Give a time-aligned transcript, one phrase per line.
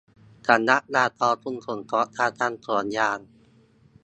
[0.47, 3.19] สำนักงานกองทุนสงเคราะห์การทำสวนยาง